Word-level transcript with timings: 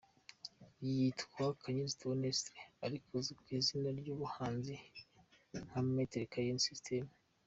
Yitwa 0.87 1.45
Kanyenzi 1.61 1.97
Theoneste 1.99 2.51
ariko 2.85 3.07
azwi 3.19 3.33
ku 3.41 3.47
izina 3.59 3.89
ry’ubuhanzi 3.99 4.73
nka 5.67 5.79
Maitre 5.93 6.31
Kanyenzi 6.33 6.67
System. 6.69 7.05